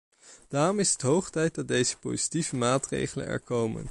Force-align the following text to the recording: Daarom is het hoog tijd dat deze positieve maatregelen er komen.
Daarom 0.47 0.79
is 0.79 0.91
het 0.91 1.01
hoog 1.01 1.29
tijd 1.29 1.55
dat 1.55 1.67
deze 1.67 1.97
positieve 1.97 2.55
maatregelen 2.55 3.25
er 3.27 3.39
komen. 3.39 3.89